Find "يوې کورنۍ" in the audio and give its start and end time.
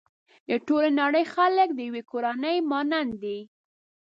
1.87-2.57